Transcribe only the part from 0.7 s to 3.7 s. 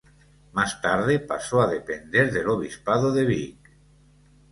tarde pasó a depender del obispado de Vich.